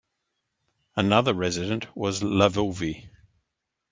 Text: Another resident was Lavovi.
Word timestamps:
Another 0.95 1.31
resident 1.31 1.95
was 1.95 2.21
Lavovi. 2.23 3.07